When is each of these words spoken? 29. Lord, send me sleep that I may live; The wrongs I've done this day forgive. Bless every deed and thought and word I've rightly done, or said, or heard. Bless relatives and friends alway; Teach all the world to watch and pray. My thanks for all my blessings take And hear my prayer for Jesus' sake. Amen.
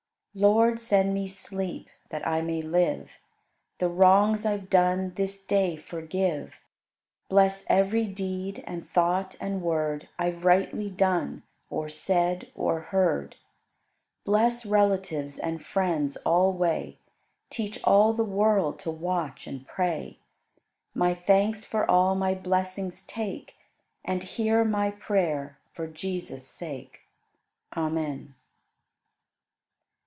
29. 0.33 0.55
Lord, 0.57 0.79
send 0.79 1.13
me 1.13 1.27
sleep 1.27 1.89
that 2.07 2.25
I 2.25 2.41
may 2.41 2.61
live; 2.61 3.11
The 3.79 3.89
wrongs 3.89 4.45
I've 4.45 4.69
done 4.69 5.11
this 5.15 5.43
day 5.43 5.75
forgive. 5.75 6.53
Bless 7.27 7.65
every 7.67 8.05
deed 8.07 8.63
and 8.65 8.89
thought 8.89 9.35
and 9.41 9.61
word 9.61 10.07
I've 10.17 10.45
rightly 10.45 10.89
done, 10.89 11.43
or 11.69 11.89
said, 11.89 12.49
or 12.55 12.79
heard. 12.79 13.35
Bless 14.23 14.65
relatives 14.65 15.37
and 15.37 15.61
friends 15.65 16.15
alway; 16.25 16.97
Teach 17.49 17.83
all 17.83 18.13
the 18.13 18.23
world 18.23 18.79
to 18.79 18.89
watch 18.89 19.45
and 19.47 19.67
pray. 19.67 20.17
My 20.95 21.13
thanks 21.13 21.65
for 21.65 21.83
all 21.91 22.15
my 22.15 22.35
blessings 22.35 23.01
take 23.01 23.55
And 24.05 24.23
hear 24.23 24.63
my 24.63 24.91
prayer 24.91 25.57
for 25.73 25.87
Jesus' 25.87 26.47
sake. 26.47 27.01
Amen. 27.75 28.35